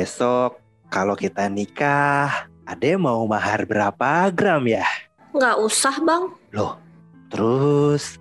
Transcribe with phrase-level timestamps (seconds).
[0.00, 0.56] besok
[0.88, 4.88] kalau kita nikah, Ade mau mahar berapa gram ya?
[5.36, 6.32] Nggak usah, Bang.
[6.56, 6.80] Loh,
[7.28, 8.16] terus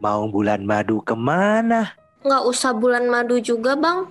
[0.00, 1.92] mau bulan madu ke mana?
[2.24, 4.08] Nggak usah bulan madu juga, Bang.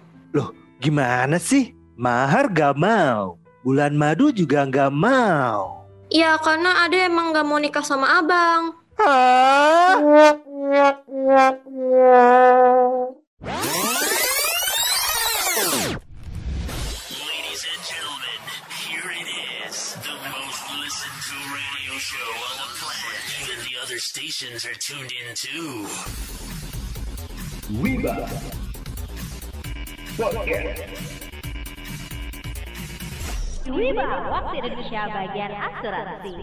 [0.79, 1.75] Gimana sih?
[1.99, 3.35] Mahar gak mau,
[3.67, 5.83] bulan madu juga gak mau.
[6.07, 8.79] Ya, karena Ade emang nggak mau nikah sama Abang.
[8.95, 9.99] Hah?
[24.09, 25.85] Stations are tuned in too.
[33.69, 36.35] Wiba, waktu Indonesia bagian asuransi.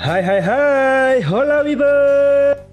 [0.00, 2.63] Hai hai hai, hola Wiba.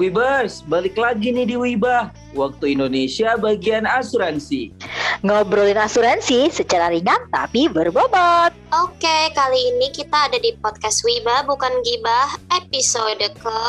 [0.00, 2.08] Wibers, balik lagi nih di Wiba.
[2.32, 4.72] Waktu Indonesia bagian asuransi.
[5.20, 8.52] Ngobrolin asuransi secara ringan tapi berbobot.
[8.72, 13.60] Oke, kali ini kita ada di podcast Wiba bukan Gibah episode ke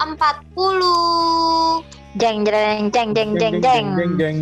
[0.00, 1.96] 40.
[2.16, 3.86] Jeng jeng jeng jeng jeng jeng.
[4.16, 4.38] jeng.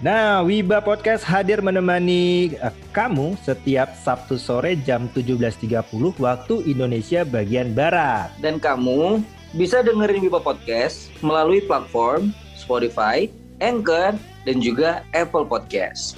[0.00, 5.84] Nah, Wiba Podcast hadir menemani eh, kamu setiap Sabtu sore jam 17.30
[6.16, 8.32] waktu Indonesia bagian Barat.
[8.40, 9.20] Dan kamu
[9.56, 13.28] bisa dengerin Wiba Podcast melalui platform Spotify,
[13.60, 14.16] Anchor,
[14.48, 16.16] dan juga Apple Podcast.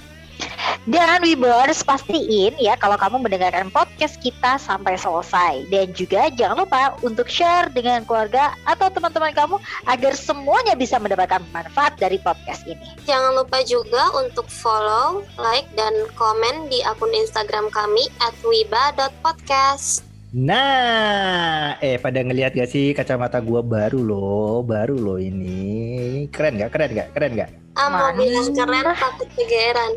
[0.84, 5.64] Dan Wibers pastiin ya kalau kamu mendengarkan podcast kita sampai selesai.
[5.72, 9.56] Dan juga jangan lupa untuk share dengan keluarga atau teman-teman kamu
[9.88, 12.84] agar semuanya bisa mendapatkan manfaat dari podcast ini.
[13.08, 20.13] Jangan lupa juga untuk follow, like, dan komen di akun Instagram kami at wiba.podcast.
[20.34, 26.26] Nah, eh pada ngelihat gak sih kacamata gua baru loh, baru loh ini.
[26.26, 26.74] Keren gak?
[26.74, 27.14] Keren gak?
[27.14, 27.54] Keren gak?
[27.78, 29.94] Ah, mau bilang keren takut kegeeran.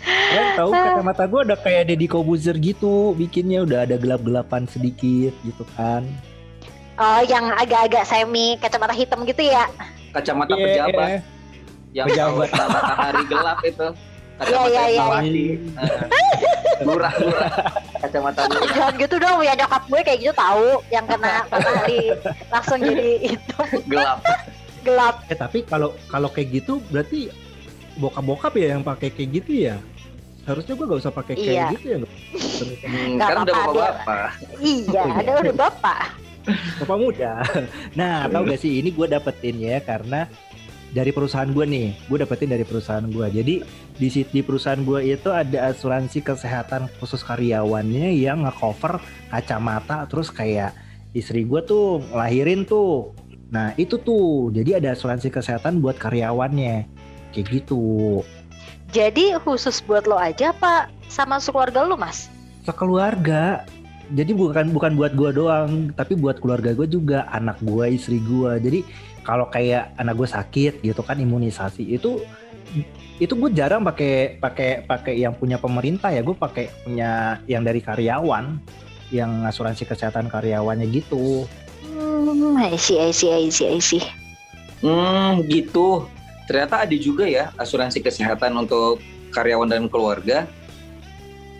[0.00, 5.68] Keren tahu kacamata gua udah kayak Deddy Kobuzer gitu, bikinnya udah ada gelap-gelapan sedikit gitu
[5.76, 6.08] kan.
[6.96, 9.68] Oh, yang agak-agak semi kacamata hitam gitu ya?
[10.16, 11.20] Kacamata Iya, pejabat iya.
[11.92, 12.48] yang Pejabat.
[12.48, 13.88] matahari gelap itu.
[14.44, 15.02] Kacamata Iya, iya, iya.
[15.02, 15.46] Mawati.
[16.80, 17.50] Lurah, lurah.
[17.98, 18.68] Kacamata lurah.
[18.68, 22.02] Jangan gitu dong, ya nyokap gue kayak gitu tahu yang kena matahari
[22.48, 24.18] langsung jadi hitam Gelap.
[24.84, 25.16] gelap.
[25.26, 27.32] Eh tapi kalau kalau kayak gitu berarti
[27.96, 29.76] bokap-bokap ya yang pakai kayak gitu ya?
[30.44, 31.66] Harusnya gua gak usah pakai kayak Iya.
[31.72, 31.96] gitu ya.
[32.84, 34.28] Hmm, kan udah bapak-bapak.
[34.60, 35.14] Iya, Oh, iya.
[35.16, 36.00] ada udah bapak.
[36.76, 37.32] Bapak muda.
[37.96, 40.28] Nah, tahu gak sih ini gue dapetin ya karena
[40.94, 43.26] dari perusahaan gue nih, gue dapetin dari perusahaan gue.
[43.28, 43.54] Jadi
[43.98, 49.02] di di perusahaan gue itu ada asuransi kesehatan khusus karyawannya yang ngecover
[49.34, 50.72] kacamata, terus kayak
[51.12, 53.10] istri gue tuh ngelahirin tuh.
[53.50, 56.86] Nah itu tuh, jadi ada asuransi kesehatan buat karyawannya,
[57.34, 58.22] kayak gitu.
[58.94, 62.30] Jadi khusus buat lo aja pak sama sekeluarga lo mas?
[62.64, 63.62] sekeluarga
[64.12, 68.56] jadi bukan bukan buat gua doang tapi buat keluarga gue juga anak gua istri gua
[68.56, 68.84] jadi
[69.24, 72.20] kalau kayak anak gue sakit gitu kan imunisasi itu
[73.16, 77.80] itu gue jarang pakai pakai pakai yang punya pemerintah ya gue pakai punya yang dari
[77.80, 78.60] karyawan
[79.10, 81.48] yang asuransi kesehatan karyawannya gitu
[81.94, 84.02] Hmm, I see, I see, I see, I see.
[84.82, 86.10] Hmm, gitu.
[86.50, 88.98] Ternyata ada juga ya asuransi kesehatan untuk
[89.30, 90.50] karyawan dan keluarga.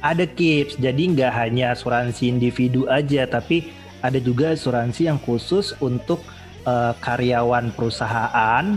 [0.04, 3.72] ada kips jadi nggak hanya asuransi individu aja tapi
[4.04, 6.20] ada juga asuransi yang khusus untuk
[6.64, 8.76] eh, karyawan perusahaan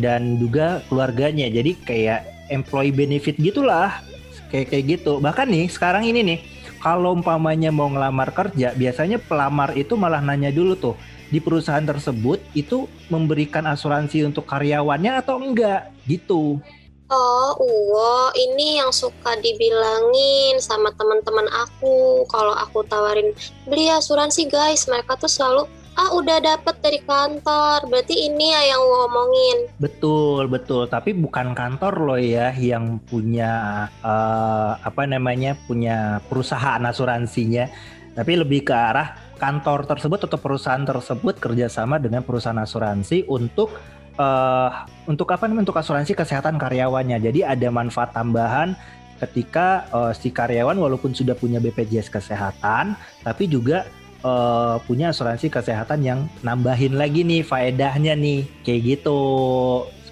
[0.00, 1.50] dan juga keluarganya.
[1.50, 4.00] Jadi kayak employee benefit gitulah
[4.52, 5.18] kayak kayak gitu.
[5.18, 6.38] Bahkan nih sekarang ini nih
[6.78, 10.96] kalau umpamanya mau ngelamar kerja biasanya pelamar itu malah nanya dulu tuh
[11.32, 15.90] di perusahaan tersebut itu memberikan asuransi untuk karyawannya atau enggak?
[16.04, 16.60] Gitu.
[17.12, 22.24] Oh, Uwo, ini yang suka dibilangin sama teman-teman aku.
[22.32, 23.36] Kalau aku tawarin
[23.68, 28.82] beli asuransi guys, mereka tuh selalu ah udah dapet dari kantor, berarti ini ya yang
[28.82, 29.58] Uwo omongin.
[29.78, 30.90] Betul, betul.
[30.90, 37.70] Tapi bukan kantor loh ya yang punya eh, apa namanya punya perusahaan asuransinya,
[38.18, 43.74] tapi lebih ke arah kantor tersebut atau perusahaan tersebut kerjasama dengan perusahaan asuransi untuk
[44.14, 44.70] eh
[45.10, 47.18] untuk apa namanya untuk asuransi kesehatan karyawannya.
[47.18, 48.74] Jadi ada manfaat tambahan
[49.22, 53.86] ketika eh, si karyawan walaupun sudah punya BPJS kesehatan, tapi juga
[54.24, 58.48] eh, punya asuransi kesehatan yang nambahin lagi nih faedahnya nih.
[58.64, 59.18] Kayak gitu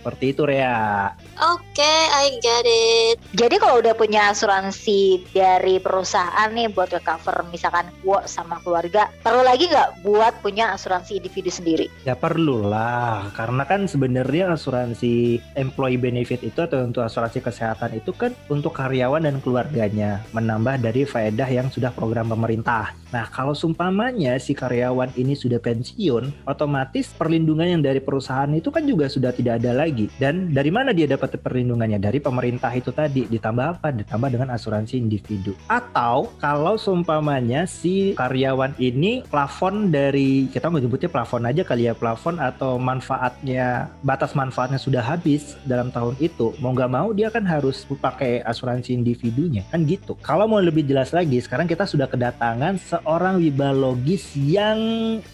[0.03, 1.15] Seperti itu Rea.
[1.39, 3.23] Oke, I get it.
[3.39, 9.07] Jadi kalau udah punya asuransi dari perusahaan nih buat ke cover misalkan gua sama keluarga,
[9.23, 11.87] perlu lagi nggak buat punya asuransi individu sendiri?
[12.03, 18.11] Ya perlu lah, karena kan sebenarnya asuransi employee benefit itu atau untuk asuransi kesehatan itu
[18.11, 22.91] kan untuk karyawan dan keluarganya, menambah dari faedah yang sudah program pemerintah.
[23.13, 28.83] Nah kalau sumpamanya si karyawan ini sudah pensiun, otomatis perlindungan yang dari perusahaan itu kan
[28.89, 29.92] juga sudah tidak ada lagi.
[30.17, 32.01] Dan dari mana dia dapat perlindungannya?
[32.01, 33.93] Dari pemerintah itu tadi, ditambah apa?
[33.93, 35.53] Ditambah dengan asuransi individu.
[35.69, 42.39] Atau kalau seumpamanya si karyawan ini plafon dari kita menyebutnya plafon aja kali ya plafon
[42.39, 47.83] atau manfaatnya batas manfaatnya sudah habis dalam tahun itu mau nggak mau dia kan harus
[47.89, 53.43] pakai asuransi individunya kan gitu kalau mau lebih jelas lagi sekarang kita sudah kedatangan seorang
[53.43, 54.79] wibalogis yang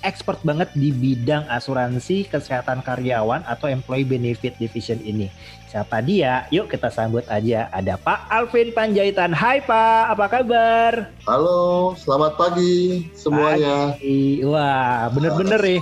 [0.00, 5.28] expert banget di bidang asuransi kesehatan karyawan atau employee benefit division ini
[5.68, 10.92] siapa dia yuk kita sambut aja ada Pak Alvin Panjaitan Hai Pak apa kabar
[11.28, 13.92] Halo, selamat pagi semuanya.
[13.92, 14.40] Pagi.
[14.48, 15.80] Wah, bener-bener nih.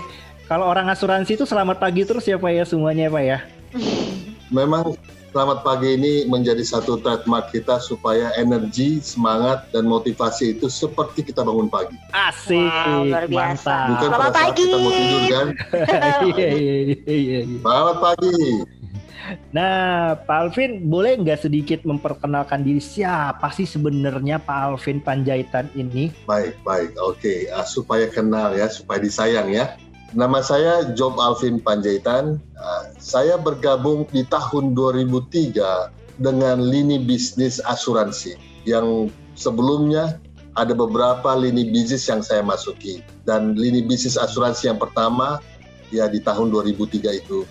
[0.50, 3.38] Kalau orang asuransi itu selamat pagi terus ya Pak ya semuanya Pak ya.
[4.50, 4.98] Memang
[5.30, 11.42] selamat pagi ini menjadi satu trademark kita supaya energi, semangat, dan motivasi itu seperti kita
[11.42, 11.96] bangun pagi.
[12.10, 12.56] Asik.
[12.56, 13.72] Wow, luar biasa.
[13.72, 13.88] Mantap.
[13.90, 14.62] Bukan Selamat pada saat pagi.
[14.62, 15.46] kita mau tidur kan.
[16.26, 16.74] Iya, iya,
[17.06, 17.38] iya.
[17.60, 18.38] Selamat pagi.
[19.50, 26.14] Nah, Pak Alvin boleh nggak sedikit memperkenalkan diri siapa sih sebenarnya Pak Alvin Panjaitan ini?
[26.30, 26.94] Baik, baik.
[27.02, 29.74] Oke, Ah, supaya kenal ya, supaya disayang ya.
[30.16, 32.40] Nama saya Job Alvin Panjaitan.
[32.56, 40.16] Ah, saya bergabung di tahun 2003 dengan lini bisnis asuransi yang sebelumnya
[40.56, 45.36] ada beberapa lini bisnis yang saya masuki dan lini bisnis asuransi yang pertama
[45.92, 47.44] ya di tahun 2003 itu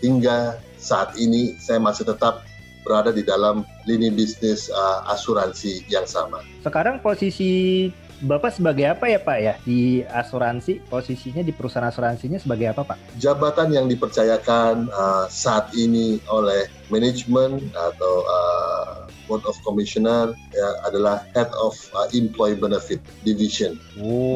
[0.00, 2.48] hingga saat ini saya masih tetap
[2.80, 6.40] berada di dalam lini bisnis ah, asuransi yang sama.
[6.64, 10.80] Sekarang posisi Bapak sebagai apa ya Pak ya di asuransi?
[10.88, 12.98] Posisinya di perusahaan asuransinya sebagai apa Pak?
[13.20, 21.28] jabatan yang dipercayakan uh, saat ini oleh manajemen atau uh, board of commissioner ya, adalah
[21.36, 23.76] head of uh, employee benefit division.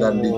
[0.00, 0.34] Dan di-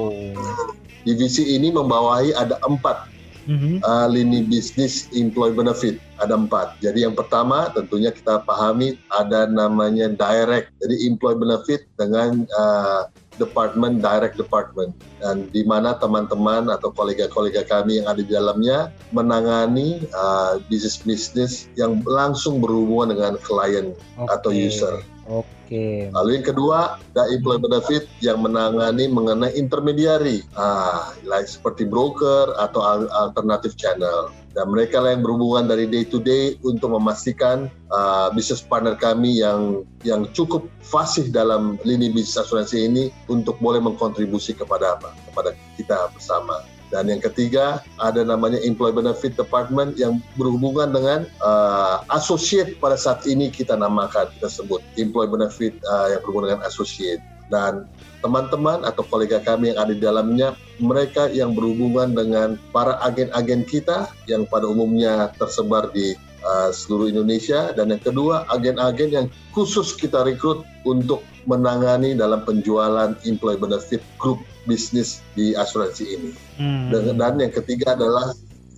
[1.03, 3.11] Divisi ini membawahi ada empat
[3.43, 3.83] Mhm.
[3.83, 6.79] uh, lini bisnis employee benefit ada empat.
[6.79, 10.71] Jadi yang pertama tentunya kita pahami ada namanya direct.
[10.79, 13.11] Jadi employee benefit dengan uh,
[13.43, 20.07] department direct department dan di mana teman-teman atau kolega-kolega kami yang ada di dalamnya menangani
[20.15, 23.91] uh, bisnis-bisnis yang langsung berhubungan dengan klien
[24.31, 24.63] atau Oke.
[24.71, 24.95] user.
[25.27, 26.11] Oke.
[26.13, 32.83] Lalu yang kedua, ada employee benefit yang menangani mengenai intermediary, ah, like seperti broker atau
[32.83, 34.35] al- alternative channel.
[34.53, 39.41] Dan mereka lah yang berhubungan dari day to day untuk memastikan ah, bisnis partner kami
[39.41, 45.17] yang yang cukup fasih dalam lini bisnis asuransi ini untuk boleh mengkontribusi kepada apa?
[45.33, 46.61] Kepada kita bersama.
[46.93, 53.25] Dan yang ketiga ada namanya employee benefit department yang berhubungan dengan uh, associate pada saat
[53.25, 57.89] ini kita namakan kita sebut employee benefit uh, yang berhubungan dengan associate dan
[58.23, 64.07] teman-teman atau kolega kami yang ada di dalamnya mereka yang berhubungan dengan para agen-agen kita
[64.31, 66.15] yang pada umumnya tersebar di
[66.47, 73.19] uh, seluruh Indonesia dan yang kedua agen-agen yang khusus kita rekrut untuk menangani dalam penjualan
[73.27, 74.39] employee benefit grup
[74.71, 76.31] bisnis di asuransi ini.
[76.59, 76.95] Hmm.
[76.95, 78.31] Dan, dan yang ketiga adalah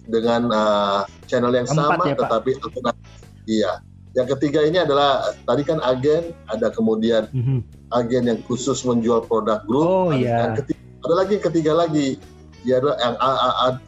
[0.09, 3.09] dengan uh, channel yang Empat sama ya, tetapi alternatif.
[3.45, 3.73] Iya.
[4.15, 7.84] Yang ketiga ini adalah tadi kan agen, ada kemudian Mhm.
[7.95, 9.87] Agen yang khusus menjual produk grup.
[9.87, 10.39] Oh, ada, iya.
[10.59, 12.07] ketiga, ada lagi yang ketiga lagi,
[12.67, 13.17] ya adalah yang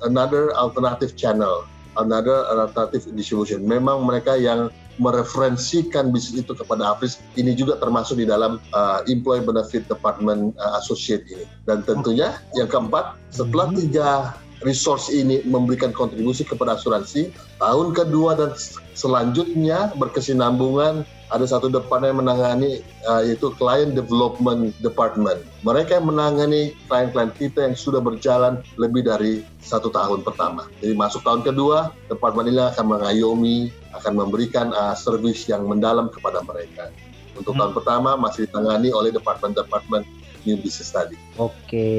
[0.06, 1.66] another alternative channel,
[1.98, 3.66] another alternative distribution.
[3.66, 9.44] Memang mereka yang mereferensikan bisnis itu kepada Afris ini juga termasuk di dalam uh, employee
[9.44, 11.44] benefit department uh, associate ini.
[11.68, 13.76] Dan tentunya yang keempat, setelah Mhm.
[13.76, 14.32] tiga
[14.64, 17.28] resource ini memberikan kontribusi kepada asuransi,
[17.60, 18.56] tahun kedua dan
[18.96, 22.71] selanjutnya berkesinambungan ada satu departemen yang menangani
[23.06, 25.42] uh, yaitu client development department.
[25.66, 30.71] Mereka yang menangani klien-klien kita yang sudah berjalan lebih dari satu tahun pertama.
[30.78, 33.59] Jadi masuk tahun kedua, departemen ini akan mengayomi,
[33.99, 36.95] akan memberikan uh, servis yang mendalam kepada mereka.
[37.37, 37.68] Untuk Hmm.
[37.68, 40.06] tahun pertama masih ditangani oleh departemen-departemen
[40.49, 41.18] new business tadi.
[41.37, 41.90] Oke.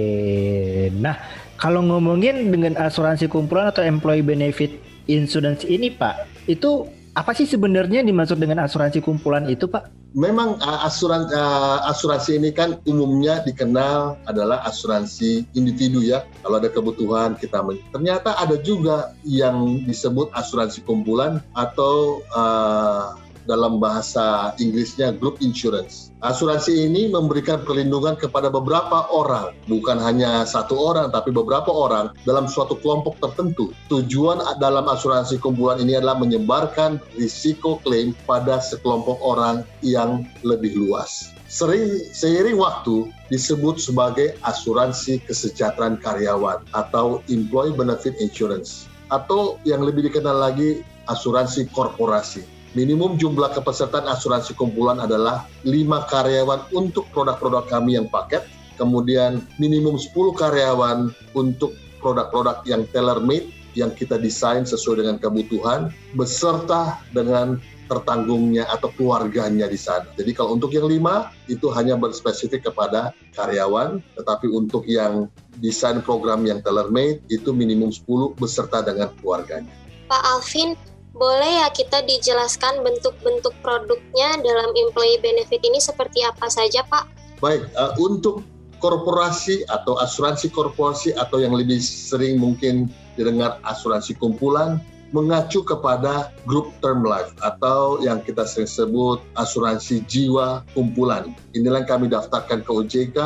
[0.98, 1.20] Nah,
[1.60, 4.72] kalau ngomongin dengan asuransi kumpulan atau employee benefit
[5.06, 10.08] insurance ini, Pak, itu apa sih sebenarnya dimaksud dengan asuransi kumpulan itu, Pak?
[10.18, 16.26] memang uh, asuran, uh, asuransi ini kan umumnya dikenal adalah asuransi individu ya.
[16.42, 23.14] Kalau ada kebutuhan kita men- ternyata ada juga yang disebut asuransi kumpulan atau uh,
[23.48, 26.12] dalam bahasa Inggrisnya group insurance.
[26.22, 32.46] Asuransi ini memberikan perlindungan kepada beberapa orang, bukan hanya satu orang, tapi beberapa orang dalam
[32.46, 33.72] suatu kelompok tertentu.
[33.88, 41.32] Tujuan dalam asuransi kumpulan ini adalah menyebarkan risiko klaim pada sekelompok orang yang lebih luas.
[41.48, 50.12] Sering, seiring waktu disebut sebagai asuransi kesejahteraan karyawan atau employee benefit insurance atau yang lebih
[50.12, 52.57] dikenal lagi asuransi korporasi.
[52.78, 55.74] Minimum jumlah kepesertaan asuransi kumpulan adalah 5
[56.14, 58.46] karyawan untuk produk-produk kami yang paket,
[58.78, 67.02] kemudian minimum 10 karyawan untuk produk-produk yang tailor-made yang kita desain sesuai dengan kebutuhan beserta
[67.18, 67.58] dengan
[67.90, 70.06] tertanggungnya atau keluarganya di sana.
[70.14, 75.26] Jadi kalau untuk yang lima itu hanya berspesifik kepada karyawan, tetapi untuk yang
[75.66, 79.74] desain program yang tailor-made itu minimum 10 beserta dengan keluarganya.
[80.14, 80.78] Pak Alvin,
[81.18, 87.10] boleh ya kita dijelaskan bentuk-bentuk produknya dalam employee benefit ini seperti apa saja, Pak?
[87.42, 88.46] Baik, uh, untuk
[88.78, 94.78] korporasi atau asuransi korporasi atau yang lebih sering mungkin didengar asuransi kumpulan
[95.16, 101.34] mengacu kepada grup term life atau yang kita sering sebut asuransi jiwa kumpulan.
[101.56, 103.18] Inilah yang kami daftarkan ke OJK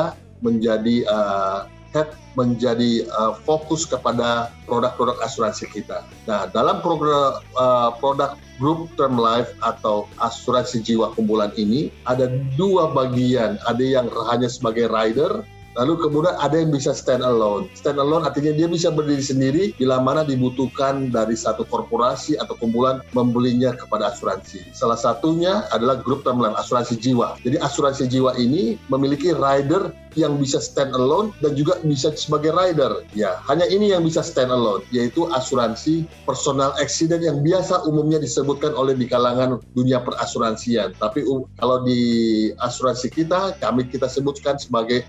[0.46, 6.08] menjadi uh, head menjadi uh, fokus kepada produk-produk asuransi kita.
[6.28, 12.92] Nah, dalam program uh, produk grup term life atau asuransi jiwa kumpulan ini ada dua
[12.96, 13.60] bagian.
[13.68, 15.44] Ada yang hanya sebagai rider
[15.80, 17.72] Lalu kemudian ada yang bisa stand alone.
[17.78, 23.00] Stand alone artinya dia bisa berdiri sendiri bila mana dibutuhkan dari satu korporasi atau kumpulan
[23.16, 24.68] membelinya kepada asuransi.
[24.76, 27.40] Salah satunya adalah grup term life, asuransi jiwa.
[27.42, 33.04] Jadi asuransi jiwa ini memiliki rider yang bisa stand alone dan juga bisa sebagai rider.
[33.16, 38.76] Ya, hanya ini yang bisa stand alone, yaitu asuransi personal accident yang biasa umumnya disebutkan
[38.76, 40.92] oleh di kalangan dunia perasuransian.
[41.00, 41.24] Tapi
[41.60, 42.02] kalau di
[42.60, 45.08] asuransi kita, kami kita sebutkan sebagai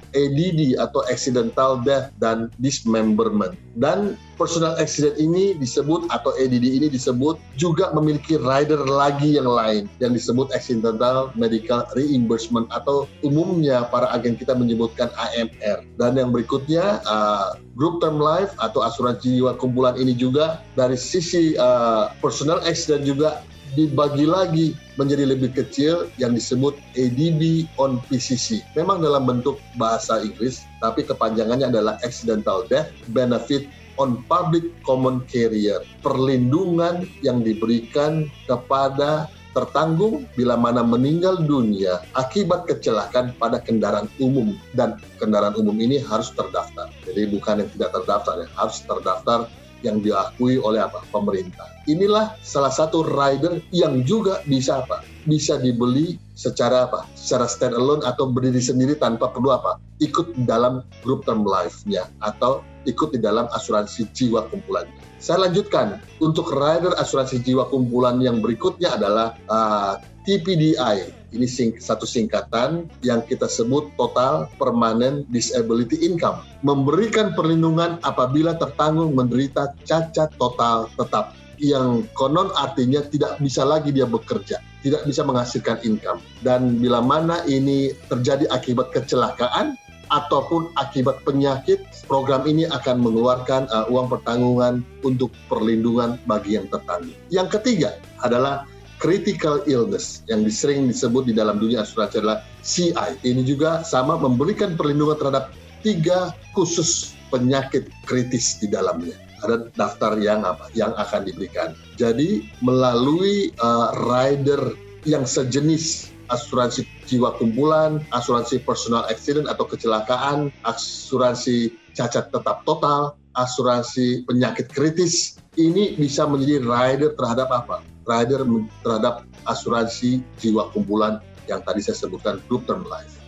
[0.53, 3.57] ADD atau accidental death dan dismemberment.
[3.81, 9.89] Dan personal accident ini disebut atau ADD ini disebut juga memiliki rider lagi yang lain
[10.05, 15.89] yang disebut accidental medical reimbursement atau umumnya para agen kita menyebutkan AMR.
[15.97, 21.57] Dan yang berikutnya uh, group term life atau asuransi jiwa kumpulan ini juga dari sisi
[21.57, 23.41] uh, personal accident juga
[23.73, 24.67] dibagi lagi
[25.01, 28.61] menjadi lebih kecil yang disebut ADB on PCC.
[28.77, 35.81] Memang dalam bentuk bahasa Inggris, tapi kepanjangannya adalah Accidental Death Benefit on Public Common Carrier.
[36.05, 44.97] Perlindungan yang diberikan kepada tertanggung bila mana meninggal dunia akibat kecelakaan pada kendaraan umum dan
[45.21, 46.89] kendaraan umum ini harus terdaftar.
[47.05, 49.39] Jadi bukan yang tidak terdaftar ya, harus terdaftar
[49.83, 51.03] yang diakui oleh apa?
[51.11, 51.67] Pemerintah.
[51.91, 55.03] Inilah salah satu rider yang juga bisa apa?
[55.27, 57.07] Bisa dibeli secara apa?
[57.15, 59.79] Secara stand alone atau berdiri sendiri tanpa perlu apa?
[60.03, 65.03] Ikut dalam grup term life-nya atau ikut di dalam asuransi jiwa kumpulannya.
[65.23, 66.03] Saya lanjutkan.
[66.19, 71.23] Untuk rider asuransi jiwa kumpulan yang berikutnya adalah uh, TPDI.
[71.33, 76.45] Ini sing, satu singkatan yang kita sebut Total Permanent Disability Income.
[76.61, 81.33] Memberikan perlindungan apabila tertanggung menderita cacat total tetap.
[81.63, 86.19] Yang konon artinya tidak bisa lagi dia bekerja, tidak bisa menghasilkan income.
[86.43, 89.79] Dan bila mana ini terjadi akibat kecelakaan,
[90.13, 97.17] ataupun akibat penyakit, program ini akan mengeluarkan uh, uang pertanggungan untuk perlindungan bagi yang tertanggung.
[97.33, 98.69] Yang ketiga adalah
[99.03, 103.19] critical illness yang sering disebut di dalam dunia asuransi adalah CI.
[103.27, 105.51] Ini juga sama memberikan perlindungan terhadap
[105.83, 109.19] tiga khusus penyakit kritis di dalamnya.
[109.43, 111.75] Ada daftar yang apa yang akan diberikan.
[111.99, 121.75] Jadi melalui uh, rider yang sejenis asuransi jiwa kumpulan, asuransi personal accident atau kecelakaan, asuransi
[121.99, 127.85] cacat tetap total, asuransi penyakit kritis, ini bisa menjadi rider terhadap apa?
[128.03, 128.43] rider
[128.83, 133.19] terhadap asuransi jiwa kumpulan yang tadi saya sebutkan group term life.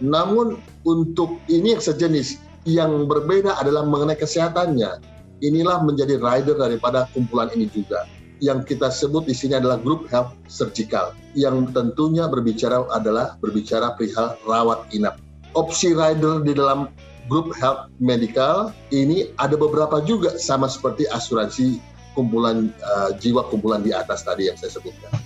[0.00, 0.56] Namun
[0.88, 5.04] untuk ini yang sejenis, yang berbeda adalah mengenai kesehatannya.
[5.42, 8.06] Inilah menjadi rider daripada kumpulan ini juga.
[8.42, 14.34] Yang kita sebut di sini adalah group health surgical, yang tentunya berbicara adalah berbicara perihal
[14.48, 15.20] rawat inap.
[15.54, 16.90] Opsi rider di dalam
[17.32, 21.80] group health medical ini ada beberapa juga sama seperti asuransi
[22.12, 25.16] kumpulan uh, jiwa kumpulan di atas tadi yang saya sebutkan.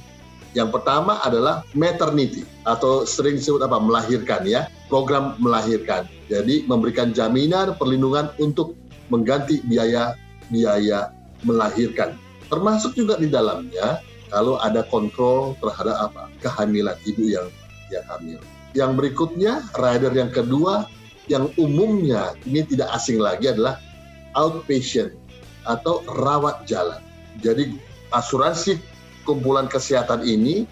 [0.55, 6.07] Yang pertama adalah maternity atau sering disebut apa melahirkan ya, program melahirkan.
[6.31, 8.79] Jadi memberikan jaminan perlindungan untuk
[9.11, 10.15] mengganti biaya
[10.49, 11.11] biaya
[11.43, 12.15] melahirkan.
[12.47, 13.99] Termasuk juga di dalamnya
[14.31, 17.51] kalau ada kontrol terhadap apa kehamilan ibu yang
[17.91, 18.41] yang hamil.
[18.73, 20.89] Yang berikutnya rider yang kedua
[21.27, 23.79] yang umumnya ini tidak asing lagi adalah
[24.39, 25.15] outpatient
[25.67, 27.03] atau rawat jalan.
[27.43, 27.75] Jadi
[28.15, 28.79] asuransi
[29.27, 30.65] kumpulan kesehatan ini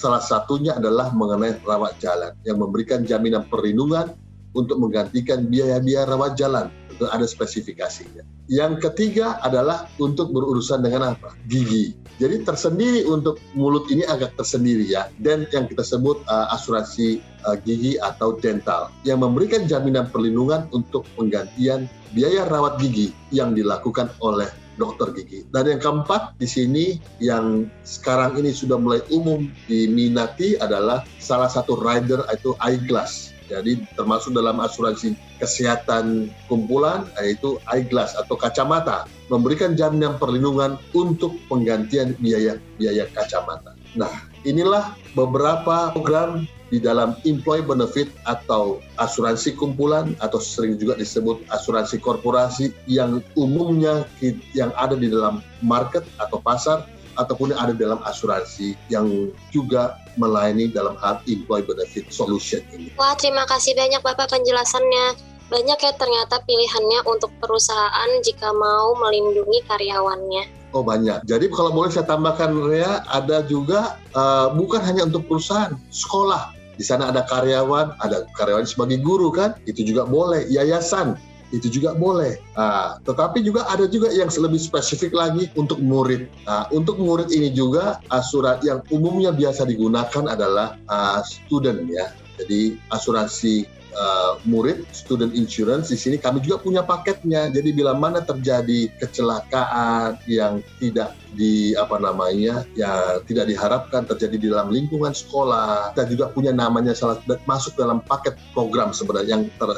[0.00, 4.16] salah satunya adalah mengenai rawat jalan yang memberikan jaminan perlindungan
[4.54, 6.68] untuk menggantikan biaya-biaya rawat jalan.
[6.90, 8.22] Tentu ada spesifikasinya.
[8.50, 11.32] Yang ketiga adalah untuk berurusan dengan apa?
[11.46, 11.96] Gigi.
[12.20, 15.08] Jadi tersendiri untuk mulut ini agak tersendiri ya.
[15.16, 21.08] Dan yang kita sebut uh, asuransi uh, gigi atau dental yang memberikan jaminan perlindungan untuk
[21.16, 25.44] penggantian biaya rawat gigi yang dilakukan oleh dokter gigi.
[25.48, 26.84] Dan yang keempat di sini
[27.20, 33.36] yang sekarang ini sudah mulai umum diminati adalah salah satu rider itu eyeglass.
[33.50, 42.14] Jadi termasuk dalam asuransi kesehatan kumpulan yaitu eyeglass atau kacamata memberikan jaminan perlindungan untuk penggantian
[42.22, 43.74] biaya biaya kacamata.
[43.98, 51.42] Nah, inilah beberapa program di dalam employee benefit atau asuransi kumpulan atau sering juga disebut
[51.50, 54.06] asuransi korporasi yang umumnya
[54.54, 56.86] yang ada di dalam market atau pasar
[57.18, 62.92] ataupun ada dalam asuransi yang juga melayani dalam hal employee benefit solution ini.
[62.98, 65.30] Wah, terima kasih banyak Bapak penjelasannya.
[65.50, 70.46] Banyak ya ternyata pilihannya untuk perusahaan jika mau melindungi karyawannya.
[70.70, 71.26] Oh banyak.
[71.26, 76.86] Jadi kalau boleh saya tambahkan Rea, ada juga uh, bukan hanya untuk perusahaan, sekolah di
[76.86, 80.46] sana ada karyawan, ada karyawan sebagai guru kan, itu juga boleh.
[80.46, 81.18] Yayasan,
[81.50, 82.38] itu juga boleh.
[82.54, 86.30] Nah, tetapi juga ada juga yang lebih spesifik lagi untuk murid.
[86.46, 92.14] Nah, untuk murid ini juga asuransi yang umumnya biasa digunakan adalah uh, student ya.
[92.40, 97.50] Jadi asuransi uh, murid student insurance di sini kami juga punya paketnya.
[97.50, 104.46] Jadi bila mana terjadi kecelakaan yang tidak di apa namanya ya tidak diharapkan terjadi di
[104.50, 109.70] dalam lingkungan sekolah, kita juga punya namanya salah masuk dalam paket program sebenarnya yang ter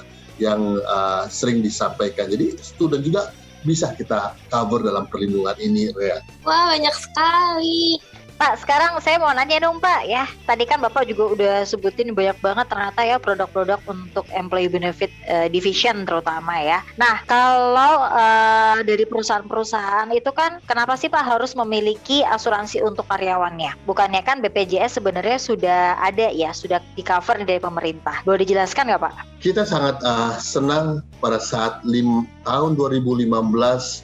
[0.42, 2.26] yang uh, sering disampaikan.
[2.26, 3.31] Jadi student juga
[3.62, 6.18] bisa kita cover dalam perlindungan ini, Rea.
[6.42, 8.02] Wah, banyak sekali.
[8.42, 10.26] Pak, sekarang saya mau nanya dong Pak ya.
[10.42, 15.46] Tadi kan Bapak juga udah sebutin banyak banget ternyata ya produk-produk untuk employee benefit uh,
[15.46, 16.83] division terutama ya.
[16.98, 23.78] Nah, kalau uh, dari perusahaan-perusahaan itu kan kenapa sih Pak harus memiliki asuransi untuk karyawannya?
[23.87, 28.26] Bukannya kan BPJS sebenarnya sudah ada ya, sudah di cover dari pemerintah.
[28.26, 29.14] Boleh dijelaskan nggak Pak?
[29.38, 33.22] Kita sangat uh, senang pada saat lim, tahun 2015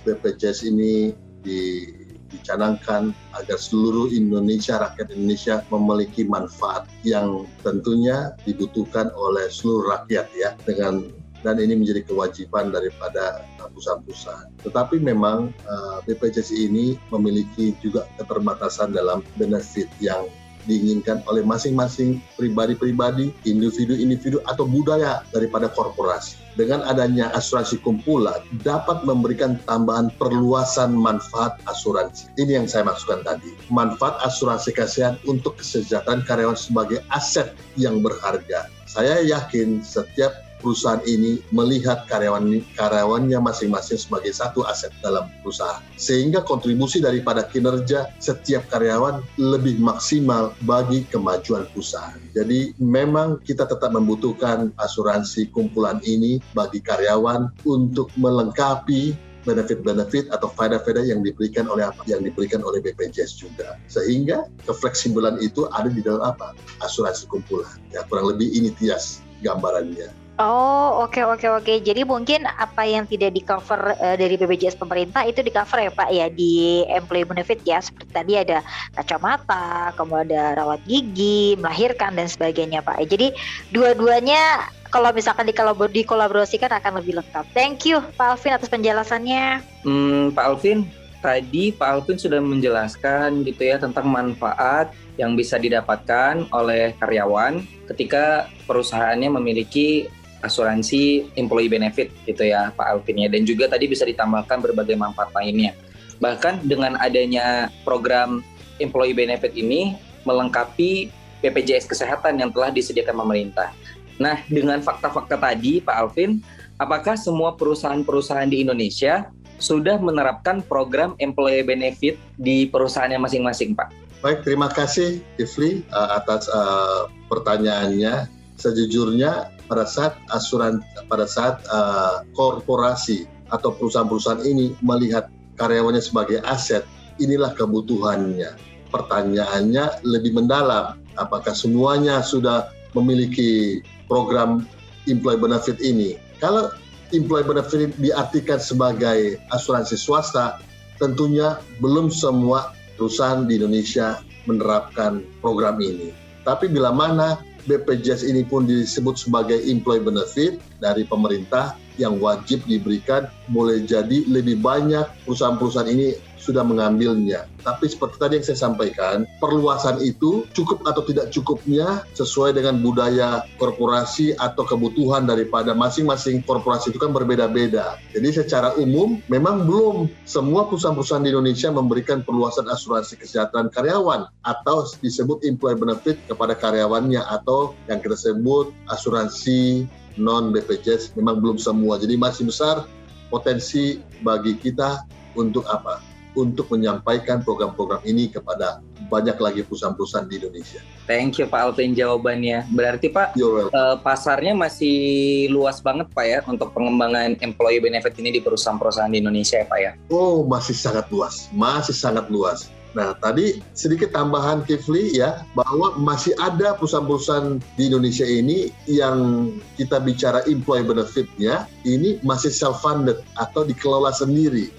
[0.07, 1.11] BPJS ini
[1.42, 1.97] di
[2.32, 10.52] dicanangkan agar seluruh Indonesia, rakyat Indonesia memiliki manfaat yang tentunya dibutuhkan oleh seluruh rakyat ya
[10.68, 11.08] dengan
[11.46, 14.50] dan ini menjadi kewajiban daripada perusahaan-perusahaan.
[14.66, 20.26] Tetapi memang uh, BPJS ini memiliki juga keterbatasan dalam benefit yang
[20.68, 26.37] diinginkan oleh masing-masing pribadi-pribadi, individu-individu atau budaya daripada korporasi.
[26.59, 32.28] Dengan adanya asuransi kumpulan dapat memberikan tambahan perluasan manfaat asuransi.
[32.37, 33.54] Ini yang saya maksudkan tadi.
[33.70, 38.66] Manfaat asuransi kesehatan untuk kesejahteraan karyawan sebagai aset yang berharga.
[38.90, 46.42] Saya yakin setiap perusahaan ini melihat karyawan karyawannya masing-masing sebagai satu aset dalam perusahaan sehingga
[46.44, 52.18] kontribusi daripada kinerja setiap karyawan lebih maksimal bagi kemajuan perusahaan.
[52.37, 59.16] Jadi memang kita tetap membutuhkan asuransi kumpulan ini bagi karyawan untuk melengkapi
[59.49, 62.05] benefit-benefit atau faedah-faedah yang diberikan oleh apa?
[62.05, 63.81] Yang diberikan oleh BPJS juga.
[63.88, 66.53] Sehingga kefleksibelan itu ada di dalam apa?
[66.85, 67.81] Asuransi kumpulan.
[67.88, 70.27] Ya kurang lebih ini tias gambarannya.
[70.38, 71.64] Oh, oke okay, oke okay, oke.
[71.66, 71.77] Okay.
[71.83, 75.90] Jadi mungkin apa yang tidak di cover uh, dari BPJS pemerintah itu di cover ya
[75.90, 77.83] Pak ya di employee benefit ya.
[77.83, 78.62] Seperti tadi ada
[78.94, 83.03] kacamata, kemudian ada rawat gigi, melahirkan dan sebagainya Pak.
[83.11, 83.35] Jadi
[83.74, 85.51] dua-duanya kalau misalkan
[85.90, 87.44] dikolaborasikan akan lebih lengkap.
[87.51, 89.59] Thank you Pak Alvin atas penjelasannya.
[89.83, 90.87] Hmm, Pak Alvin,
[91.18, 97.59] tadi Pak Alvin sudah menjelaskan gitu ya tentang manfaat yang bisa didapatkan oleh karyawan
[97.90, 100.07] ketika perusahaannya memiliki
[100.42, 105.35] asuransi employee benefit gitu ya Pak Alvin ya dan juga tadi bisa ditambahkan berbagai manfaat
[105.35, 105.74] lainnya.
[106.18, 108.42] Bahkan dengan adanya program
[108.83, 109.94] employee benefit ini
[110.27, 111.11] melengkapi
[111.42, 113.70] BPJS kesehatan yang telah disediakan pemerintah.
[114.18, 116.42] Nah, dengan fakta-fakta tadi Pak Alvin,
[116.83, 123.90] apakah semua perusahaan-perusahaan di Indonesia sudah menerapkan program employee benefit di perusahaannya masing-masing, Pak?
[124.18, 128.27] Baik, terima kasih Ifli uh, atas uh, pertanyaannya.
[128.59, 135.28] Sejujurnya pada saat asuran pada saat uh, korporasi atau perusahaan-perusahaan ini melihat
[135.61, 136.85] karyawannya sebagai aset,
[137.20, 138.57] inilah kebutuhannya.
[138.88, 144.64] Pertanyaannya lebih mendalam, apakah semuanya sudah memiliki program
[145.04, 146.16] employee benefit ini?
[146.40, 146.72] Kalau
[147.12, 150.61] employee benefit diartikan sebagai asuransi swasta,
[150.96, 156.14] tentunya belum semua perusahaan di Indonesia menerapkan program ini.
[156.48, 157.37] Tapi bila mana
[157.68, 164.64] BPJS ini pun disebut sebagai employee benefit dari pemerintah yang wajib diberikan, boleh jadi lebih
[164.64, 166.16] banyak perusahaan-perusahaan ini
[166.48, 167.44] sudah mengambilnya.
[167.61, 173.44] Tapi seperti tadi yang saya sampaikan, perluasan itu cukup atau tidak cukupnya sesuai dengan budaya
[173.61, 178.00] korporasi atau kebutuhan daripada masing-masing korporasi itu kan berbeda-beda.
[178.16, 184.88] Jadi secara umum memang belum semua perusahaan-perusahaan di Indonesia memberikan perluasan asuransi kesehatan karyawan atau
[185.04, 189.84] disebut employee benefit kepada karyawannya atau yang kita sebut asuransi
[190.16, 192.00] non BPJS memang belum semua.
[192.00, 192.88] Jadi masih besar
[193.28, 195.04] potensi bagi kita
[195.38, 196.08] untuk apa?
[196.36, 200.80] Untuk menyampaikan program-program ini kepada banyak lagi perusahaan-perusahaan di Indonesia.
[201.08, 202.68] Thank you Pak Alvin jawabannya.
[202.74, 208.40] Berarti Pak uh, pasarnya masih luas banget Pak ya untuk pengembangan employee benefit ini di
[208.44, 209.92] perusahaan-perusahaan di Indonesia ya Pak ya?
[210.12, 212.68] Oh masih sangat luas, masih sangat luas.
[212.98, 220.02] Nah, tadi sedikit tambahan Kifli ya, bahwa masih ada perusahaan-perusahaan di Indonesia ini yang kita
[220.02, 224.74] bicara employee benefitnya, ini masih self-funded atau dikelola sendiri.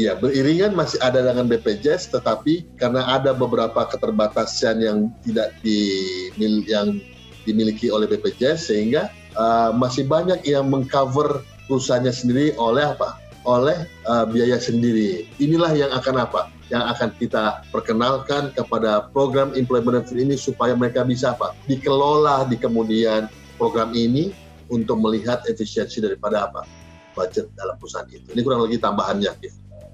[0.00, 6.96] Ya, beriringan masih ada dengan BPJS, tetapi karena ada beberapa keterbatasan yang tidak di, yang
[7.44, 13.20] dimiliki oleh BPJS, sehingga uh, masih banyak yang mengcover perusahaannya sendiri oleh apa?
[13.44, 15.28] Oleh uh, biaya sendiri.
[15.36, 16.48] Inilah yang akan apa?
[16.68, 21.56] Yang akan kita perkenalkan kepada program benefit ini supaya mereka bisa apa?
[21.64, 24.32] Dikelola di kemudian program ini
[24.68, 26.68] untuk melihat efisiensi daripada apa?
[27.16, 28.28] Budget dalam perusahaan itu.
[28.30, 29.32] Ini kurang lebih tambahannya,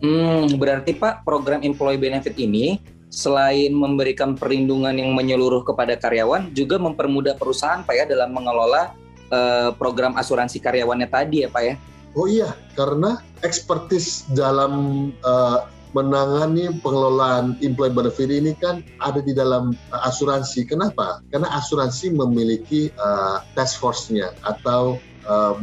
[0.04, 2.76] Hmm, berarti Pak, program employee benefit ini
[3.08, 8.90] selain memberikan perlindungan yang menyeluruh kepada karyawan, juga mempermudah perusahaan Pak ya dalam mengelola
[9.30, 11.74] uh, program asuransi karyawannya tadi ya Pak ya?
[12.18, 19.72] Oh iya, karena ekspertis dalam uh, menangani pengelolaan employee benefit ini kan ada di dalam
[19.94, 20.66] uh, asuransi.
[20.66, 21.22] Kenapa?
[21.30, 24.98] Karena asuransi memiliki uh, task force-nya atau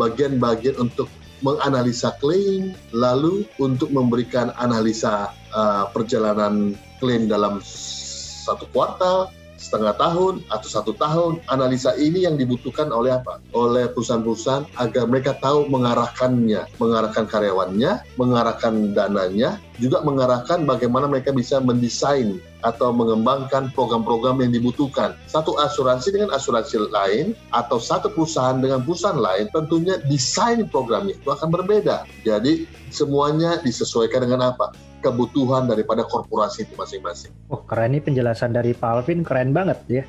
[0.02, 1.06] bagian-bagian uh, untuk
[1.46, 9.30] menganalisa klaim, lalu untuk memberikan analisa uh, perjalanan klaim dalam satu kuartal,
[9.62, 13.38] setengah tahun atau satu tahun analisa ini yang dibutuhkan oleh apa?
[13.54, 21.62] Oleh perusahaan-perusahaan agar mereka tahu mengarahkannya mengarahkan karyawannya mengarahkan dananya juga mengarahkan bagaimana mereka bisa
[21.62, 28.82] mendesain atau mengembangkan program-program yang dibutuhkan satu asuransi dengan asuransi lain atau satu perusahaan dengan
[28.82, 34.71] perusahaan lain tentunya desain programnya itu akan berbeda jadi semuanya disesuaikan dengan apa
[35.02, 37.34] kebutuhan daripada korporasi itu masing-masing.
[37.50, 40.04] Oh keren nih penjelasan dari Pak Alvin keren banget ya.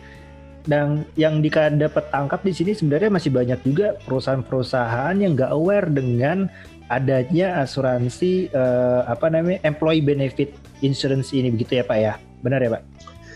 [0.63, 6.47] Dan yang dapat tangkap di sini sebenarnya masih banyak juga perusahaan-perusahaan yang nggak aware dengan
[6.87, 12.15] adanya asuransi uh, apa namanya employee benefit insurance ini begitu ya Pak ya.
[12.43, 12.83] Benar ya Pak?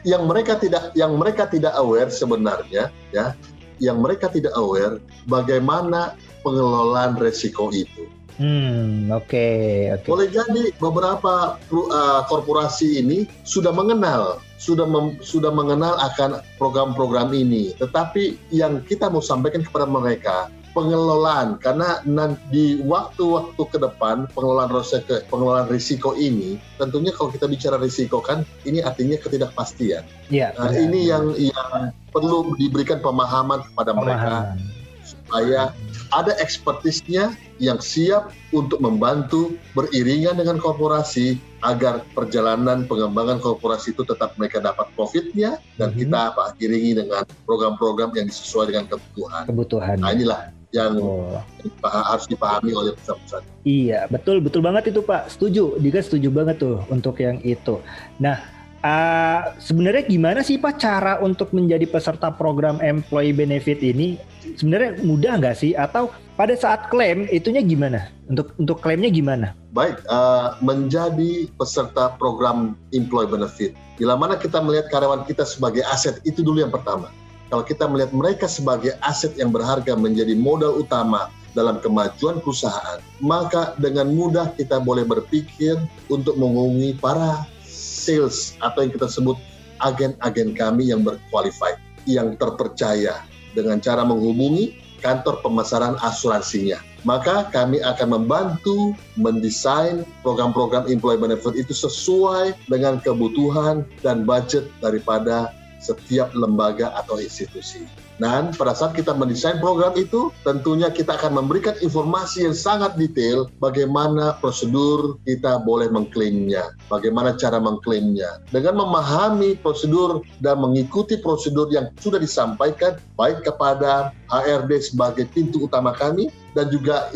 [0.07, 3.35] Yang mereka tidak yang mereka tidak aware sebenarnya ya,
[3.83, 6.15] yang mereka tidak aware bagaimana
[6.47, 8.07] pengelolaan resiko itu.
[8.37, 9.33] Hmm, oke.
[9.33, 10.05] Okay, okay.
[10.05, 17.73] Boleh jadi beberapa uh, korporasi ini sudah mengenal, sudah mem, sudah mengenal akan program-program ini.
[17.81, 24.69] Tetapi yang kita mau sampaikan kepada mereka pengelolaan karena nanti di waktu-waktu ke depan pengelolaan
[24.69, 30.05] risiko, pengelolaan risiko ini tentunya kalau kita bicara risiko kan ini artinya ketidakpastian.
[30.29, 30.53] Iya.
[30.61, 34.61] Nah, ini yang yang perlu diberikan pemahaman kepada pemahaman.
[34.61, 35.71] mereka supaya
[36.15, 44.37] ada ekspertisnya yang siap untuk membantu beriringan dengan korporasi agar perjalanan pengembangan korporasi itu tetap
[44.37, 45.99] mereka dapat profitnya dan hmm.
[46.05, 49.43] kita apa iringi dengan program-program yang sesuai dengan kebutuhan.
[49.49, 49.97] Kebutuhan.
[50.03, 50.41] Nah inilah
[50.75, 51.39] yang oh.
[51.85, 53.45] harus dipahami oleh perusahaan-perusahaan.
[53.63, 55.31] Iya betul betul banget itu Pak.
[55.31, 57.79] Setuju, Dika setuju banget tuh untuk yang itu.
[58.19, 64.15] Nah Uh, sebenarnya gimana sih Pak cara untuk menjadi peserta program employee benefit ini?
[64.55, 65.75] Sebenarnya mudah nggak sih?
[65.75, 68.13] Atau pada saat klaim itunya gimana?
[68.31, 69.59] Untuk untuk klaimnya gimana?
[69.75, 73.73] Baik, uh, menjadi peserta program employee benefit.
[73.99, 77.11] Bila mana kita melihat karyawan kita sebagai aset itu dulu yang pertama.
[77.47, 83.73] Kalau kita melihat mereka sebagai aset yang berharga menjadi modal utama dalam kemajuan perusahaan, maka
[83.79, 85.79] dengan mudah kita boleh berpikir
[86.11, 89.39] untuk menghubungi para sales atau yang kita sebut
[89.81, 93.23] agen-agen kami yang berqualified, yang terpercaya
[93.57, 96.83] dengan cara menghubungi kantor pemasaran asuransinya.
[97.07, 105.55] Maka kami akan membantu mendesain program-program employee benefit itu sesuai dengan kebutuhan dan budget daripada
[105.87, 107.87] setiap lembaga atau institusi.
[108.17, 113.45] Dan pada saat kita mendesain program itu, tentunya kita akan memberikan informasi yang sangat detail
[113.61, 118.41] bagaimana prosedur kita boleh mengklaimnya, bagaimana cara mengklaimnya.
[118.49, 125.93] Dengan memahami prosedur dan mengikuti prosedur yang sudah disampaikan, baik kepada HRD sebagai pintu utama
[125.93, 127.13] kami, dan juga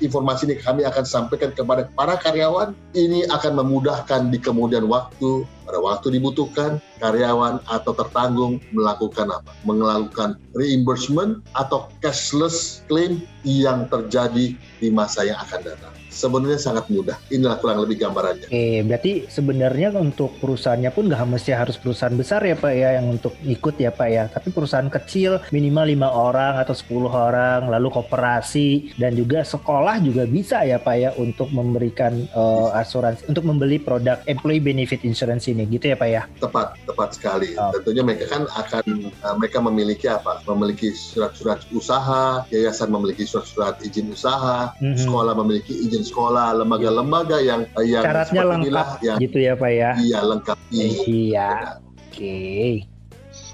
[0.00, 2.72] informasi ini kami akan sampaikan kepada para karyawan.
[2.96, 9.52] Ini akan memudahkan di kemudian waktu pada waktu dibutuhkan karyawan atau tertanggung melakukan apa?
[9.68, 17.16] Melakukan reimbursement atau cashless claim yang terjadi di masa yang akan datang sebenarnya sangat mudah.
[17.30, 18.50] Inilah kurang lebih gambarannya.
[18.50, 23.06] Oke, berarti sebenarnya untuk perusahaannya pun nggak mesti harus perusahaan besar ya Pak ya yang
[23.14, 24.24] untuk ikut ya Pak ya.
[24.26, 30.26] Tapi perusahaan kecil minimal lima orang atau 10 orang, lalu koperasi dan juga sekolah juga
[30.26, 35.64] bisa ya Pak ya untuk memberikan uh, asuransi, untuk membeli produk employee benefit insurance ini
[35.70, 36.22] gitu ya Pak ya.
[36.42, 37.54] Tepat, tepat sekali.
[37.54, 37.70] Oh.
[37.70, 40.42] Tentunya mereka kan akan uh, mereka memiliki apa?
[40.50, 44.98] Memiliki surat-surat usaha, yayasan memiliki surat-surat izin usaha, mm -hmm.
[44.98, 49.90] sekolah memiliki izin izin sekolah, lembaga-lembaga yang yang syaratnya lengkap yang, gitu ya Pak ya.
[50.00, 50.56] Iya, lengkap.
[50.72, 51.50] Iya.
[51.76, 52.16] Oke.
[52.16, 52.70] Okay.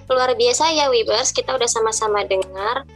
[0.07, 2.87] Luar biasa ya Wibers, kita udah sama-sama dengar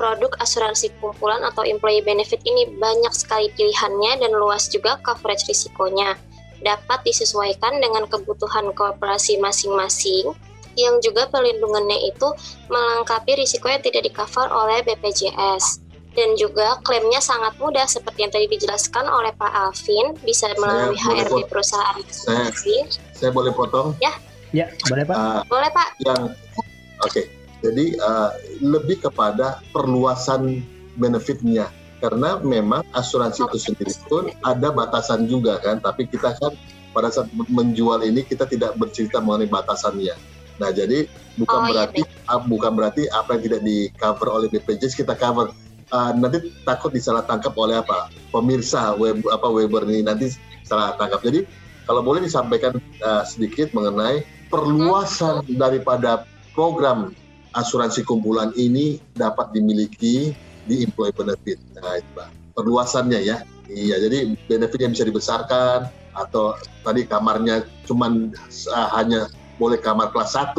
[0.00, 6.16] produk asuransi kumpulan atau employee benefit ini banyak sekali pilihannya dan luas juga coverage risikonya.
[6.64, 10.32] Dapat disesuaikan dengan kebutuhan kooperasi masing-masing
[10.74, 12.32] yang juga perlindungannya itu
[12.72, 15.83] melengkapi risiko yang tidak di cover oleh BPJS
[16.14, 21.26] dan juga klaimnya sangat mudah seperti yang tadi dijelaskan oleh Pak Alvin bisa melalui saya
[21.26, 22.50] HRD perusahaan saya,
[23.12, 23.98] saya boleh potong?
[23.98, 24.14] Ya.
[24.54, 25.18] Ya boleh Pak.
[25.18, 25.88] Uh, boleh Pak.
[26.06, 26.22] yang
[27.02, 27.10] oke.
[27.10, 27.26] Okay.
[27.58, 28.30] jadi uh,
[28.62, 30.62] lebih kepada perluasan
[30.94, 31.66] benefitnya.
[31.98, 35.82] Karena memang asuransi itu sendiri pun ada batasan juga kan.
[35.82, 36.54] Tapi kita kan
[36.94, 40.14] pada saat menjual ini kita tidak bercerita mengenai batasannya.
[40.62, 44.46] Nah, jadi bukan oh, iya, berarti iya, bukan berarti apa yang tidak di cover oleh
[44.52, 45.50] BPJS kita cover
[45.92, 50.32] uh, nanti takut disalah tangkap oleh apa pemirsa web apa Weber ini nanti
[50.64, 51.20] salah tangkap.
[51.20, 51.44] Jadi
[51.84, 56.24] kalau boleh disampaikan uh, sedikit mengenai perluasan daripada
[56.56, 57.12] program
[57.54, 60.32] asuransi kumpulan ini dapat dimiliki
[60.64, 61.58] di employee benefit.
[61.76, 62.28] Nah, itu Pak.
[62.54, 63.42] Perluasannya ya.
[63.64, 66.54] Iya, jadi benefit yang bisa dibesarkan atau
[66.86, 68.30] tadi kamarnya cuman
[68.70, 69.26] uh, hanya
[69.58, 70.54] boleh kamar kelas 1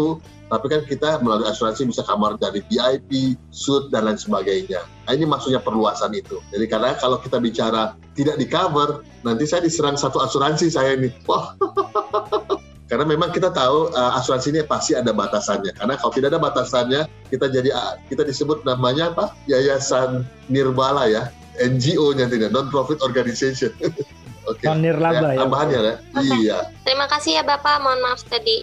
[0.46, 4.86] tapi kan kita melalui asuransi bisa kamar dari VIP, suit dan lain sebagainya.
[5.10, 6.38] Nah, ini maksudnya perluasan itu.
[6.54, 11.10] Jadi karena kalau kita bicara tidak di cover, nanti saya diserang satu asuransi saya ini.
[11.30, 11.58] Wah.
[12.86, 15.74] karena memang kita tahu uh, asuransi ini pasti ada batasannya.
[15.74, 17.02] Karena kalau tidak ada batasannya,
[17.34, 19.34] kita jadi uh, kita disebut namanya apa?
[19.50, 20.22] Yayasan
[20.54, 23.74] Nirbala ya, NGO-nya tidak non profit organization.
[24.46, 24.62] Oke.
[24.62, 24.78] Okay.
[24.78, 25.42] Nirlaba ya.
[25.42, 25.96] Tambahannya ya.
[26.14, 26.38] Okay.
[26.46, 26.60] Iya.
[26.86, 27.82] Terima kasih ya Bapak.
[27.82, 28.62] Mohon maaf tadi.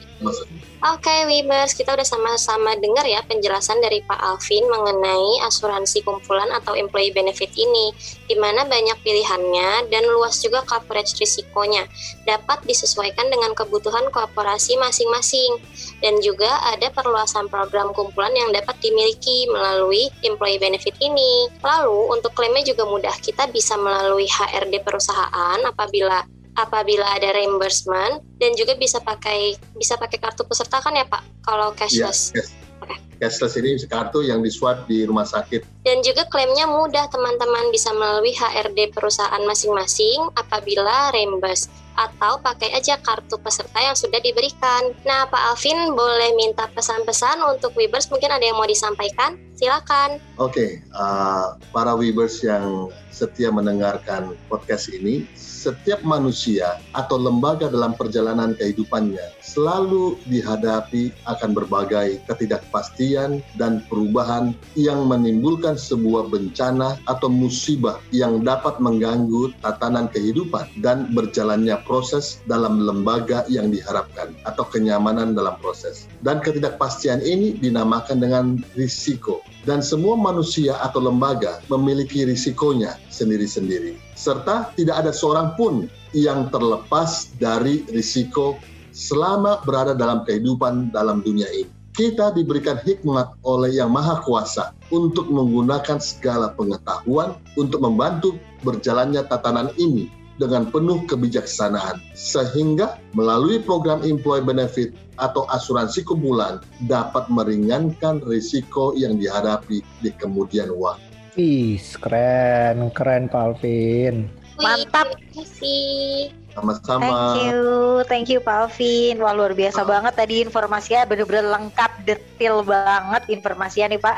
[0.83, 6.51] Oke, okay, Wibers, kita udah sama-sama dengar ya penjelasan dari Pak Alvin mengenai asuransi kumpulan
[6.51, 7.95] atau employee benefit ini,
[8.27, 11.87] di mana banyak pilihannya dan luas juga coverage risikonya,
[12.27, 15.63] dapat disesuaikan dengan kebutuhan korporasi masing-masing,
[16.03, 21.47] dan juga ada perluasan program kumpulan yang dapat dimiliki melalui employee benefit ini.
[21.63, 28.53] Lalu, untuk klaimnya juga mudah, kita bisa melalui HRD perusahaan apabila apabila ada reimbursement dan
[28.59, 32.33] juga bisa pakai bisa pakai kartu peserta kan ya Pak kalau cashless.
[32.37, 32.49] Ya, yes.
[32.83, 32.99] Okay.
[33.23, 35.63] Cashless ini kartu yang diswap di rumah sakit.
[35.87, 42.99] Dan juga klaimnya mudah teman-teman bisa melalui HRD perusahaan masing-masing apabila reimburse atau pakai aja
[43.01, 44.93] kartu peserta yang sudah diberikan.
[45.05, 49.37] Nah, Pak Alvin boleh minta pesan-pesan untuk Webers mungkin ada yang mau disampaikan?
[49.53, 50.19] Silakan.
[50.41, 57.95] Oke, okay, uh, para Webers yang setia mendengarkan podcast ini, setiap manusia atau lembaga dalam
[57.95, 68.03] perjalanan kehidupannya selalu dihadapi akan berbagai ketidakpastian dan perubahan yang menimbulkan sebuah bencana atau musibah
[68.11, 75.59] yang dapat mengganggu tatanan kehidupan dan berjalannya proses dalam lembaga yang diharapkan atau kenyamanan dalam
[75.61, 76.07] proses.
[76.23, 78.45] Dan ketidakpastian ini dinamakan dengan
[78.79, 83.99] risiko dan semua manusia atau lembaga memiliki risikonya sendiri-sendiri.
[84.19, 88.57] Serta tidak ada seorang pun yang terlepas dari risiko
[88.93, 91.71] selama berada dalam kehidupan dalam dunia ini.
[91.93, 99.69] Kita diberikan hikmat oleh Yang Maha Kuasa untuk menggunakan segala pengetahuan untuk membantu berjalannya tatanan
[99.77, 100.09] ini
[100.41, 102.01] dengan penuh kebijaksanaan.
[102.17, 104.91] Sehingga melalui program employee benefit
[105.21, 111.05] atau asuransi kumpulan dapat meringankan risiko yang dihadapi di kemudian waktu.
[111.41, 114.29] Ih, keren, keren Pak Alvin.
[114.61, 115.17] Mantap.
[115.17, 116.29] terima kasih.
[116.53, 117.09] Sama-sama.
[117.09, 117.65] Thank you,
[118.05, 119.17] thank you Pak Alvin.
[119.25, 124.17] Wah luar biasa banget tadi informasinya bener-bener lengkap, detail banget informasinya nih Pak.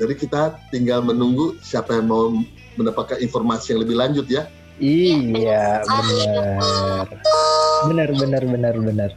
[0.00, 2.32] Jadi kita tinggal menunggu siapa yang mau
[2.80, 4.48] mendapatkan informasi yang lebih lanjut ya.
[4.76, 7.06] Iya, sekali, benar.
[7.86, 9.10] Benar, benar, benar, benar.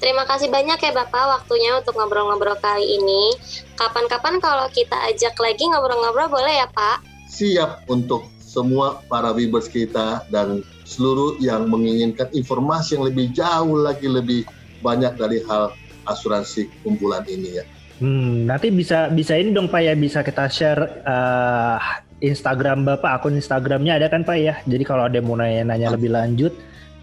[0.00, 3.36] Terima kasih banyak ya Bapak waktunya untuk ngobrol-ngobrol kali ini.
[3.76, 7.04] Kapan-kapan kalau kita ajak lagi ngobrol-ngobrol boleh ya Pak?
[7.30, 14.10] Siap untuk semua para viewers kita dan seluruh yang menginginkan informasi yang lebih jauh lagi
[14.10, 14.42] lebih
[14.82, 15.70] banyak dari hal
[16.08, 17.64] asuransi kumpulan ini ya.
[18.00, 21.78] Hmm, nanti bisa bisa ini dong Pak ya bisa kita share eh,
[22.20, 24.54] Instagram Bapak, akun Instagramnya ada kan Pak ya.
[24.68, 26.52] Jadi kalau ada yang mau nanya-nanya lebih lanjut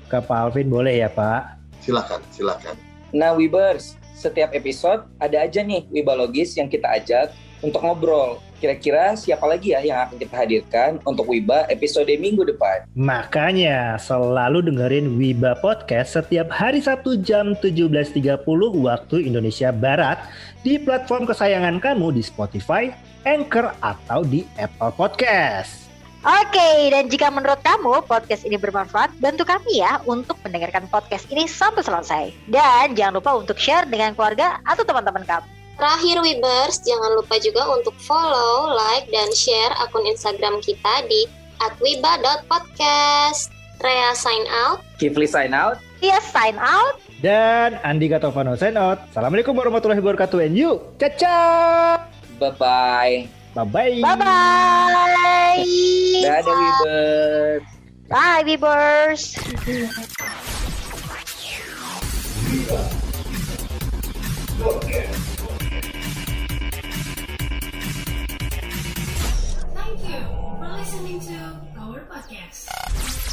[0.07, 1.57] ke Pak Alvin boleh ya Pak.
[1.81, 2.75] Silakan, silakan.
[3.11, 7.33] Nah, Wibers, setiap episode ada aja nih Wibalogis yang kita ajak
[7.65, 8.41] untuk ngobrol.
[8.57, 12.89] Kira-kira siapa lagi ya yang akan kita hadirkan untuk Wiba episode minggu depan?
[12.97, 18.17] Makanya selalu dengerin Wiba Podcast setiap hari Sabtu jam 17.30
[18.81, 20.17] waktu Indonesia Barat
[20.65, 22.89] di platform kesayangan kamu di Spotify,
[23.29, 25.85] Anchor, atau di Apple Podcast.
[26.25, 31.45] Oke, dan jika menurut kamu podcast ini bermanfaat, bantu kami ya untuk mendengarkan podcast ini
[31.45, 32.33] sampai selesai.
[32.49, 35.56] Dan jangan lupa untuk share dengan keluarga atau teman-teman kamu.
[35.77, 41.29] Terakhir Webers, jangan lupa juga untuk follow, like, dan share akun Instagram kita di
[41.77, 43.53] @wiba.podcast.
[43.77, 44.81] Rea sign out.
[44.97, 45.77] Kifli sign out.
[46.01, 46.97] Iya, sign out.
[47.21, 49.05] Dan Andika Tovano sign out.
[49.13, 50.81] Assalamualaikum warahmatullahi wabarakatuh and you.
[50.97, 52.01] Caca.
[52.41, 53.29] Bye-bye.
[53.53, 54.01] Bye-bye.
[54.01, 55.61] Bye-bye.
[56.25, 57.65] Dadah Wibers.
[58.09, 59.37] Bye, Bibers.
[64.57, 65.17] Thank
[70.97, 73.26] listening to our podcast.